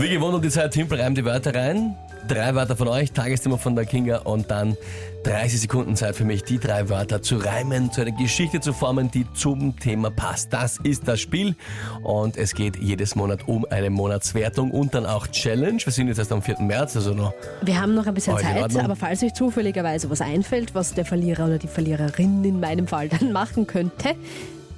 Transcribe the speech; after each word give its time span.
Wie 0.00 0.08
gewohnt 0.08 0.34
um 0.34 0.40
die 0.40 0.48
Zeit, 0.48 0.70
Timpel 0.70 0.98
reimt 0.98 1.18
die 1.18 1.26
Wörter 1.26 1.54
rein. 1.54 1.94
Drei 2.26 2.54
Wörter 2.54 2.74
von 2.74 2.88
euch, 2.88 3.12
Tagesthema 3.12 3.58
von 3.58 3.76
der 3.76 3.84
Kinga 3.84 4.20
und 4.20 4.50
dann 4.50 4.78
30 5.24 5.60
Sekunden 5.60 5.94
Zeit 5.94 6.16
für 6.16 6.24
mich, 6.24 6.42
die 6.42 6.58
drei 6.58 6.88
Wörter 6.88 7.20
zu 7.20 7.36
reimen, 7.36 7.92
zu 7.92 8.00
einer 8.00 8.12
Geschichte 8.12 8.60
zu 8.60 8.72
formen, 8.72 9.10
die 9.10 9.26
zum 9.34 9.78
Thema 9.78 10.10
passt. 10.10 10.54
Das 10.54 10.78
ist 10.82 11.06
das 11.06 11.20
Spiel 11.20 11.54
und 12.02 12.38
es 12.38 12.54
geht 12.54 12.76
jedes 12.76 13.14
Monat 13.14 13.46
um 13.46 13.66
eine 13.68 13.90
Monatswertung 13.90 14.70
und 14.70 14.94
dann 14.94 15.04
auch 15.04 15.26
Challenge. 15.26 15.82
Wir 15.84 15.92
sind 15.92 16.08
jetzt 16.08 16.16
erst 16.16 16.32
am 16.32 16.40
4. 16.40 16.60
März, 16.60 16.96
also 16.96 17.12
noch 17.12 17.34
Wir 17.60 17.78
haben 17.78 17.94
noch 17.94 18.06
ein 18.06 18.14
bisschen 18.14 18.38
Zeit, 18.38 18.74
aber 18.74 18.96
falls 18.96 19.22
euch 19.22 19.34
zufälligerweise 19.34 20.08
was 20.08 20.22
einfällt, 20.22 20.74
was 20.74 20.94
der 20.94 21.04
Verlierer 21.04 21.44
oder 21.44 21.58
die 21.58 21.68
Verliererin 21.68 22.42
in 22.42 22.58
meinem 22.58 22.86
Fall 22.86 23.10
dann 23.10 23.32
machen 23.32 23.66
könnte, 23.66 24.14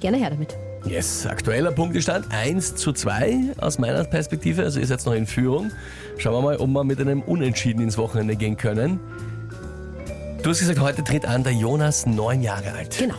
gerne 0.01 0.17
her 0.17 0.31
damit. 0.31 0.57
Yes, 0.85 1.25
aktueller 1.25 1.71
Punktestand 1.71 2.25
1 2.29 2.75
zu 2.75 2.91
2 2.91 3.53
aus 3.57 3.79
meiner 3.79 4.03
Perspektive, 4.03 4.63
also 4.63 4.81
ihr 4.81 4.85
seid 4.85 5.05
noch 5.05 5.13
in 5.13 5.25
Führung. 5.25 5.71
Schauen 6.17 6.33
wir 6.33 6.41
mal, 6.41 6.57
ob 6.57 6.67
wir 6.67 6.83
mit 6.83 6.99
einem 6.99 7.21
Unentschieden 7.21 7.81
ins 7.81 7.97
Wochenende 7.97 8.35
gehen 8.35 8.57
können. 8.57 8.99
Du 10.43 10.49
hast 10.49 10.59
gesagt, 10.59 10.81
heute 10.81 11.01
tritt 11.01 11.25
an 11.25 11.43
der 11.43 11.53
Jonas, 11.53 12.05
neun 12.05 12.41
Jahre 12.41 12.73
alt. 12.73 12.97
Genau. 12.99 13.15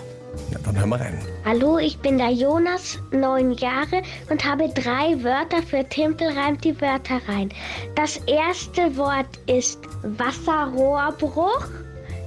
Ja, 0.50 0.59
dann 0.62 0.78
hören 0.78 0.90
wir 0.90 1.00
rein. 1.00 1.18
Hallo, 1.46 1.78
ich 1.78 1.96
bin 1.98 2.18
der 2.18 2.32
Jonas, 2.32 2.98
neun 3.12 3.52
Jahre 3.52 4.02
und 4.28 4.45
habe 4.45 4.68
drei 4.68 5.24
Wörter 5.24 5.62
für 5.62 5.88
Timpel 5.88 6.28
reimt 6.37 6.62
die 6.65 6.78
Wörter 6.82 7.23
rein. 7.28 7.48
Das 7.95 8.18
erste 8.26 8.95
Wort 8.98 9.38
ist 9.46 9.78
Wasserrohrbruch. 10.02 11.66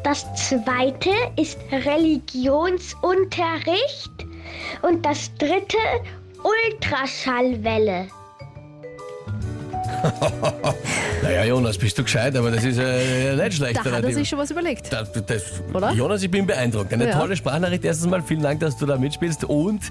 Das 0.04 0.26
zweite 0.36 1.12
ist 1.36 1.60
Religionsunterricht. 1.72 4.27
Und 4.82 5.06
das 5.06 5.32
dritte 5.36 5.78
Ultraschallwelle. 6.44 8.08
Naja, 11.24 11.44
Jonas, 11.46 11.78
bist 11.78 11.98
du 11.98 12.04
gescheit, 12.04 12.36
aber 12.36 12.52
das 12.52 12.64
ist 12.64 12.78
äh, 12.78 13.36
nicht 13.36 13.58
schlecht. 13.58 13.80
Da 13.84 13.92
hat 13.92 14.04
er 14.04 14.14
sich 14.14 14.30
schon 14.30 14.38
was 14.38 14.52
überlegt. 14.52 14.94
Das, 14.94 15.12
das, 15.12 15.62
Oder? 15.74 15.92
Jonas, 15.92 16.22
ich 16.22 16.30
bin 16.30 16.46
beeindruckt. 16.46 16.94
Eine 16.94 17.08
Ja. 17.08 17.20
tolle 17.20 17.36
Sprachnachricht 17.36 17.84
erstens 17.84 18.08
mal. 18.10 18.22
Vielen 18.22 18.44
Dank, 18.44 18.60
dass 18.60 18.78
du 18.78 18.86
da 18.86 18.98
mitspielst. 18.98 19.44
Und 19.46 19.82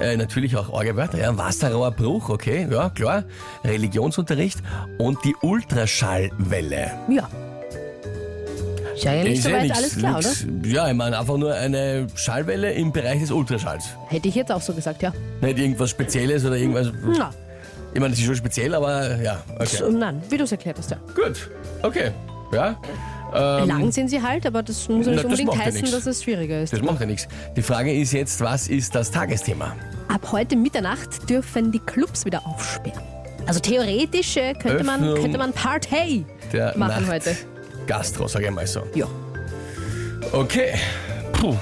äh, 0.00 0.16
natürlich 0.16 0.56
auch 0.56 0.68
Orgelwörter. 0.70 1.18
Ja, 1.18 1.38
Wasserrohrbruch, 1.38 2.28
okay, 2.28 2.66
ja, 2.70 2.90
klar. 2.90 3.24
Religionsunterricht 3.64 4.58
und 4.98 5.18
die 5.24 5.34
Ultraschallwelle. 5.40 6.90
Ja. 7.08 7.28
Ist 9.02 9.04
ja 9.04 9.12
eigentlich 9.12 9.38
Ist 9.38 9.44
ja 9.44 9.50
soweit 9.50 9.62
nix- 9.64 9.76
alles 9.78 9.96
klar, 9.96 10.18
oder? 10.18 10.28
nix- 10.28 10.72
Ja, 10.72 10.88
ich 10.88 10.94
meine 10.94 11.18
einfach 11.18 11.36
nur 11.36 11.54
eine 11.54 12.06
Schallwelle 12.14 12.72
im 12.72 12.92
Bereich 12.92 13.20
des 13.20 13.30
Ultraschalls. 13.30 13.84
Hätte 14.08 14.28
ich 14.28 14.34
jetzt 14.34 14.52
auch 14.52 14.60
so 14.62 14.72
gesagt, 14.72 15.02
ja. 15.02 15.12
Nicht 15.40 15.58
irgendwas 15.58 15.90
Spezielles 15.90 16.44
oder 16.44 16.56
irgendwas. 16.56 16.92
Na, 17.18 17.30
Ich 17.94 18.00
meine, 18.00 18.10
das 18.10 18.20
ist 18.20 18.26
schon 18.26 18.36
speziell, 18.36 18.74
aber 18.74 19.20
ja, 19.20 19.42
okay. 19.58 19.82
nein, 19.90 20.22
wie 20.30 20.36
du 20.38 20.44
es 20.44 20.52
erklärt 20.52 20.78
hast, 20.78 20.90
ja. 20.90 20.96
Gut, 21.14 21.50
okay. 21.82 22.10
Ja. 22.52 22.76
Ähm, 23.34 23.66
Lang 23.68 23.92
sind 23.92 24.08
sie 24.08 24.20
halt, 24.22 24.46
aber 24.46 24.62
das 24.62 24.88
muss 24.88 25.06
ja 25.06 25.12
nicht 25.12 25.24
unbedingt 25.24 25.54
ja 25.54 25.58
heißen, 25.60 25.80
nix. 25.80 25.90
dass 25.92 26.06
es 26.06 26.22
schwieriger 26.22 26.62
ist. 26.62 26.72
Das 26.72 26.82
macht 26.82 27.00
ja 27.00 27.06
nichts. 27.06 27.26
Die 27.56 27.62
Frage 27.62 27.92
ist 27.92 28.12
jetzt, 28.12 28.40
was 28.42 28.68
ist 28.68 28.94
das 28.94 29.10
Tagesthema? 29.10 29.74
Ab 30.08 30.28
heute 30.32 30.54
Mitternacht 30.56 31.28
dürfen 31.30 31.72
die 31.72 31.78
Clubs 31.78 32.26
wieder 32.26 32.46
aufsperren. 32.46 33.02
Also 33.46 33.58
theoretisch 33.58 34.36
äh, 34.36 34.52
könnte, 34.52 34.84
man, 34.84 35.00
könnte 35.14 35.38
man 35.38 35.52
Party 35.54 36.24
Der 36.52 36.76
machen 36.76 37.02
Nacht 37.06 37.12
heute. 37.12 37.36
Gastro, 37.86 38.26
sage 38.28 38.46
ich 38.46 38.50
mal 38.50 38.66
so. 38.66 38.82
Ja. 38.94 39.06
Okay. 40.32 40.74
Puh. 41.32 41.56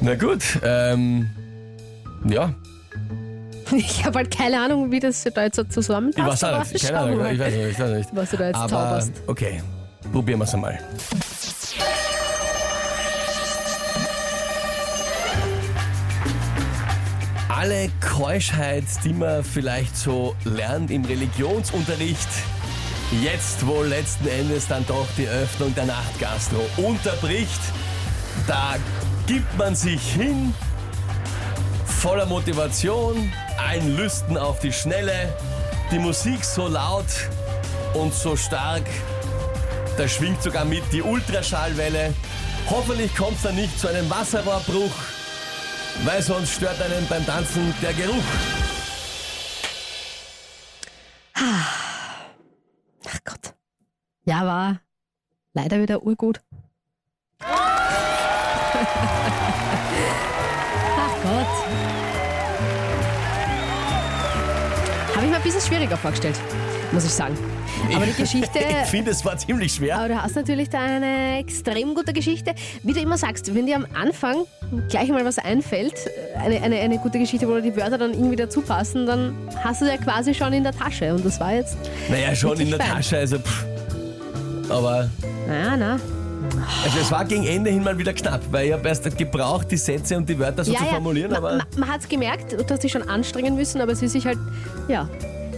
Na 0.00 0.14
gut. 0.14 0.42
Ähm, 0.62 1.28
ja, 2.26 2.52
Ich 3.72 4.04
habe 4.04 4.18
halt 4.18 4.36
keine 4.36 4.60
Ahnung, 4.60 4.90
wie 4.90 5.00
das 5.00 5.24
da 5.24 5.42
jetzt 5.44 5.56
so 5.56 5.64
zusammenpasst. 5.64 6.42
ich 6.42 6.42
weiß 6.42 6.44
auch 6.44 6.72
nicht. 6.72 6.84
Keine 6.84 6.98
Ahnung. 6.98 7.26
Ich 7.32 7.38
weiß 7.38 7.54
nicht. 7.54 7.70
Ich 7.70 7.78
weiß 7.80 7.90
nicht. 7.90 8.08
Was 8.12 8.30
du 8.30 8.36
da 8.36 8.46
jetzt 8.46 8.56
Aber 8.56 8.68
zauberst. 8.68 9.12
okay, 9.26 9.62
probieren 10.12 10.38
wir 10.40 10.44
es 10.44 10.54
einmal. 10.54 10.78
Alle 17.48 17.88
Keuschheit, 18.00 18.84
die 19.04 19.12
man 19.12 19.44
vielleicht 19.44 19.96
so 19.96 20.34
lernt 20.44 20.90
im 20.90 21.04
Religionsunterricht, 21.04 22.28
jetzt 23.22 23.66
wohl 23.66 23.86
letzten 23.86 24.26
Endes 24.28 24.68
dann 24.68 24.86
doch 24.86 25.06
die 25.16 25.28
Öffnung 25.28 25.74
der 25.74 25.86
Nachtgastro 25.86 26.66
unterbricht. 26.76 27.60
Da 28.46 28.76
gibt 29.26 29.56
man 29.56 29.74
sich 29.74 30.00
hin, 30.12 30.54
voller 31.86 32.26
Motivation, 32.26 33.32
ein 33.68 33.96
Lüsten 33.96 34.36
auf 34.36 34.60
die 34.60 34.72
Schnelle, 34.72 35.34
die 35.90 35.98
Musik 35.98 36.44
so 36.44 36.68
laut 36.68 37.06
und 37.94 38.12
so 38.14 38.36
stark, 38.36 38.84
da 39.96 40.08
schwingt 40.08 40.42
sogar 40.42 40.64
mit 40.64 40.82
die 40.92 41.02
Ultraschallwelle. 41.02 42.12
Hoffentlich 42.68 43.14
kommt 43.14 43.36
es 43.36 43.42
dann 43.42 43.54
nicht 43.54 43.78
zu 43.78 43.88
einem 43.88 44.08
Wasserrohrbruch, 44.10 44.94
weil 46.04 46.22
sonst 46.22 46.54
stört 46.54 46.80
einen 46.82 47.06
beim 47.08 47.24
Tanzen 47.24 47.74
der 47.80 47.92
Geruch. 47.92 48.24
Ja, 54.24 54.46
war 54.46 54.80
leider 55.52 55.80
wieder 55.80 56.02
urgut. 56.02 56.40
Ach 60.96 61.14
Gott. 61.22 61.46
Habe 65.14 65.24
ich 65.26 65.30
mir 65.30 65.36
ein 65.36 65.42
bisschen 65.42 65.60
schwieriger 65.60 65.96
vorgestellt, 65.96 66.36
muss 66.92 67.04
ich 67.04 67.12
sagen. 67.12 67.36
Aber 67.94 68.06
die 68.06 68.12
Geschichte. 68.14 68.58
Ich 68.84 68.90
finde, 68.90 69.10
es 69.10 69.24
war 69.24 69.36
ziemlich 69.36 69.74
schwer. 69.74 69.98
Aber 69.98 70.08
du 70.08 70.22
hast 70.22 70.36
natürlich 70.36 70.68
da 70.70 70.80
eine 70.80 71.38
extrem 71.38 71.94
gute 71.94 72.12
Geschichte. 72.12 72.54
Wie 72.82 72.92
du 72.92 73.00
immer 73.00 73.18
sagst, 73.18 73.52
wenn 73.54 73.66
dir 73.66 73.76
am 73.76 73.86
Anfang 73.94 74.44
gleich 74.88 75.08
mal 75.08 75.24
was 75.24 75.38
einfällt, 75.38 75.94
eine, 76.36 76.62
eine, 76.62 76.76
eine 76.78 76.98
gute 76.98 77.18
Geschichte, 77.18 77.48
wo 77.48 77.58
die 77.60 77.76
Wörter 77.76 77.98
dann 77.98 78.12
irgendwie 78.12 78.36
dazu 78.36 78.60
passen, 78.62 79.06
dann 79.06 79.34
hast 79.64 79.80
du 79.82 79.86
ja 79.86 79.96
quasi 79.96 80.34
schon 80.34 80.52
in 80.52 80.62
der 80.62 80.72
Tasche. 80.72 81.12
Und 81.14 81.24
das 81.26 81.40
war 81.40 81.52
jetzt, 81.54 81.76
Naja, 82.08 82.34
schon 82.34 82.60
in 82.60 82.70
der 82.70 82.78
fein. 82.80 82.90
Tasche, 82.90 83.18
also 83.18 83.38
pff. 83.38 83.66
Aber 84.68 85.10
na, 85.46 85.76
na. 85.76 85.92
also 86.84 86.98
es 87.00 87.10
war 87.10 87.24
gegen 87.24 87.46
Ende 87.46 87.70
hin 87.70 87.82
mal 87.82 87.96
wieder 87.96 88.12
knapp, 88.12 88.40
weil 88.50 88.68
ich 88.68 88.72
habe 88.72 88.88
erst 88.88 89.16
gebraucht, 89.16 89.70
die 89.70 89.76
Sätze 89.76 90.16
und 90.16 90.28
die 90.28 90.38
Wörter 90.38 90.64
so 90.64 90.72
zu 90.72 90.84
formulieren, 90.84 91.30
ma, 91.32 91.38
aber 91.38 91.56
ma, 91.56 91.64
man 91.76 91.88
hat 91.88 92.00
es 92.00 92.08
gemerkt, 92.08 92.52
du 92.52 92.64
hast 92.68 92.82
dich 92.82 92.92
schon 92.92 93.08
anstrengen 93.08 93.56
müssen, 93.56 93.80
aber 93.80 93.92
es 93.92 94.02
ist 94.02 94.12
sich 94.12 94.26
halt, 94.26 94.38
ja, 94.88 95.08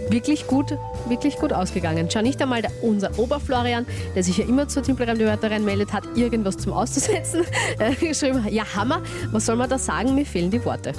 wirklich 0.09 0.47
gut, 0.47 0.77
wirklich 1.07 1.37
gut 1.37 1.53
ausgegangen. 1.53 2.09
Schau 2.11 2.21
nicht 2.21 2.41
einmal 2.41 2.61
der, 2.61 2.71
unser 2.81 3.17
Oberflorian, 3.17 3.85
der 4.15 4.23
sich 4.23 4.37
ja 4.37 4.45
immer 4.45 4.67
zur 4.67 4.83
Timpelreim 4.83 5.17
die 5.17 5.25
Wörter 5.25 5.51
reinmeldet, 5.51 5.93
hat 5.93 6.03
irgendwas 6.15 6.57
zum 6.57 6.73
Auszusetzen 6.73 7.43
äh, 7.79 7.93
geschrieben. 7.93 8.45
Ja, 8.49 8.63
Hammer, 8.75 9.01
was 9.31 9.45
soll 9.45 9.55
man 9.55 9.69
da 9.69 9.77
sagen? 9.77 10.15
Mir 10.15 10.25
fehlen 10.25 10.51
die 10.51 10.63
Worte. 10.63 10.93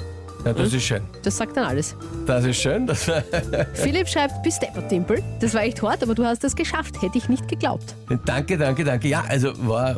Ja, 0.45 0.53
das 0.53 0.73
ist 0.73 0.83
schön. 0.83 1.01
Das 1.23 1.37
sagt 1.37 1.57
dann 1.57 1.65
alles. 1.65 1.95
Das 2.25 2.45
ist 2.45 2.57
schön. 2.61 2.87
Das, 2.87 3.03
Philipp 3.73 4.07
schreibt, 4.07 4.41
bis 4.43 4.57
Timpel. 4.89 5.21
Das 5.41 5.53
war 5.53 5.63
echt 5.63 5.81
hart, 5.81 6.01
aber 6.03 6.15
du 6.15 6.23
hast 6.25 6.43
es 6.43 6.55
geschafft. 6.55 7.01
Hätte 7.01 7.17
ich 7.17 7.27
nicht 7.29 7.47
geglaubt. 7.47 7.93
danke, 8.25 8.57
danke, 8.57 8.83
danke. 8.83 9.07
Ja, 9.07 9.23
also 9.27 9.51
war, 9.67 9.95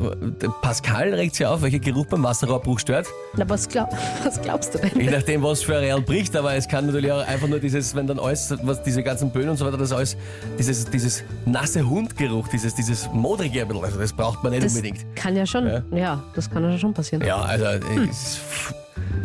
Pascal 0.62 1.14
regt 1.14 1.36
sich 1.36 1.46
auf, 1.46 1.62
welcher 1.62 1.80
Geruch 1.80 2.06
beim 2.08 2.24
Wasserrohrbruch 2.24 2.80
stört. 2.80 3.08
Na, 3.36 3.48
was, 3.50 3.68
glaub, 3.70 3.90
was 4.24 4.42
glaubst 4.42 4.74
du 4.76 4.80
Je 4.80 4.90
denn? 5.06 5.12
nachdem, 5.14 5.44
was 5.44 5.62
für 5.64 5.74
ein 5.78 5.84
Real 5.84 6.02
bricht, 6.02 6.36
aber 6.36 6.56
es 6.56 6.68
kann 6.68 6.88
natürlich 6.88 7.12
auch 7.12 7.26
einfach 7.28 7.48
nur 7.48 7.60
dieses, 7.60 7.94
wenn 7.96 8.08
dann 8.08 8.20
alles, 8.20 8.54
was 8.64 8.82
diese 8.84 9.04
ganzen 9.04 9.30
Böen 9.32 9.50
und 9.50 9.58
so 9.58 9.66
weiter, 9.66 9.78
das 9.78 9.92
alles, 9.92 10.18
dieses, 10.58 10.86
dieses 10.86 11.24
nasse 11.46 11.88
Hundgeruch, 11.88 12.48
dieses, 12.48 12.74
dieses 12.76 13.10
modrige, 13.14 13.66
also 13.68 14.00
das 14.00 14.12
braucht 14.14 14.44
man 14.44 14.52
nicht 14.54 14.64
Das 14.66 14.76
unbedingt. 14.76 15.06
kann 15.16 15.36
ja 15.36 15.46
schon, 15.46 15.68
Ja. 15.68 15.82
ja, 15.92 16.24
das 16.36 16.50
kann 16.50 16.64
ja 16.64 16.78
schon 16.78 16.94
passieren. 16.94 17.26
Ja, 17.26 17.38
also 17.42 17.66
Hm. 17.66 18.10
es- 18.10 18.40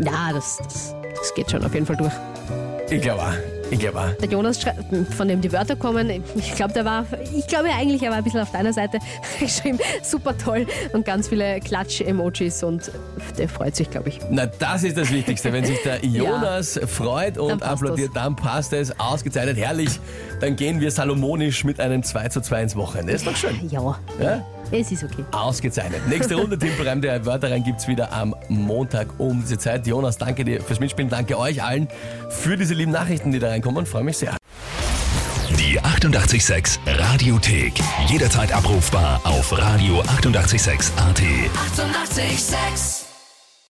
Ja, 0.05 0.31
das, 0.32 0.58
das, 0.62 0.94
das 1.26 1.34
geht 1.34 1.50
schon 1.50 1.64
auf 1.64 1.75
jeden 1.75 1.87
Fall 1.87 1.96
durch. 1.96 2.12
ich 2.88 3.00
glaube 3.00 3.20
auch. 3.23 3.32
Ich 3.69 3.81
glaube 3.81 3.99
auch. 3.99 4.12
Der 4.20 4.28
Jonas, 4.28 4.62
schreibt, 4.62 4.84
von 5.12 5.26
dem 5.26 5.40
die 5.40 5.50
Wörter 5.50 5.75
kommen, 5.75 6.08
ich 6.37 6.55
glaube, 6.55 6.73
der 6.73 6.84
war, 6.84 7.05
ich 7.37 7.49
glaube 7.49 7.69
eigentlich, 7.76 8.00
er 8.00 8.11
war 8.11 8.19
ein 8.19 8.23
bisschen 8.25 8.40
auf 8.40 8.52
deiner 8.52 8.73
Seite 8.73 9.00
geschrieben, 9.40 9.81
super 10.05 10.38
toll 10.38 10.69
und 10.93 11.05
ganz 11.05 11.26
viele 11.26 11.58
Klatsch-Emojis 11.58 12.62
und 12.62 12.93
der 13.38 13.49
freut 13.49 13.75
sich, 13.75 13.90
glaube 13.90 14.11
ich. 14.11 14.20
Na, 14.31 14.46
das 14.46 14.84
ist 14.84 14.96
das 14.96 15.11
Wichtigste. 15.11 15.52
Wenn 15.52 15.64
sich 15.64 15.82
der 15.82 16.05
Jonas 16.05 16.78
freut 16.87 17.38
Dann 17.38 17.44
und 17.44 17.61
passt 17.61 17.82
applaudiert, 17.82 18.11
dann 18.14 18.37
passt 18.37 18.73
es. 18.73 18.99
Ausgezeichnet, 19.00 19.56
herrlich. 19.56 19.99
Dann 20.40 20.55
gehen 20.55 20.81
wir 20.81 20.93
salomonisch 20.93 21.64
mit 21.64 21.81
einem 21.81 22.05
2 22.05 22.28
zu 22.28 22.40
2 22.40 22.62
ins 22.62 22.76
Wochenende. 22.76 23.14
Ist 23.14 23.26
doch 23.26 23.34
schön. 23.34 23.69
Ja, 23.69 23.99
Ja? 24.20 24.44
Es 24.70 24.92
ist 24.92 25.04
okay. 25.04 25.24
Ausgezeichnet. 25.32 26.06
Nächste 26.08 26.34
Runde 26.36 26.58
Timpelreim 26.58 27.00
der 27.00 27.24
Wörter 27.24 27.50
rein 27.50 27.64
gibt's 27.64 27.88
wieder 27.88 28.12
am 28.12 28.34
Montag 28.48 29.08
um 29.18 29.40
diese 29.40 29.58
Zeit. 29.58 29.86
Jonas, 29.86 30.18
danke 30.18 30.44
dir 30.44 30.60
fürs 30.60 30.80
Mitspielen. 30.80 31.10
Danke 31.10 31.38
euch 31.38 31.62
allen 31.62 31.88
für 32.30 32.56
diese 32.56 32.74
lieben 32.74 32.92
Nachrichten, 32.92 33.32
die 33.32 33.38
da 33.38 33.48
reinkommen. 33.48 33.86
Freue 33.86 34.04
mich 34.04 34.18
sehr. 34.18 34.36
Die 35.58 35.80
886 35.80 36.80
Radiothek. 36.86 37.74
Jederzeit 38.08 38.52
abrufbar 38.52 39.20
auf 39.24 39.52
radio886.at. 39.52 40.92
886! 40.96 40.96
886 40.96 43.06